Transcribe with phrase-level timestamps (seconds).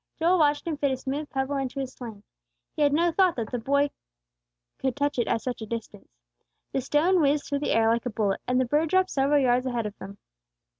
[0.17, 2.23] Joel watched him fit a smooth pebble into his sling;
[2.75, 3.91] he had no thought that the boy
[4.79, 6.09] could touch it at such a distance.
[6.71, 9.67] The stone whizzed through the air like a bullet, and the bird dropped several yards
[9.67, 10.17] ahead of them.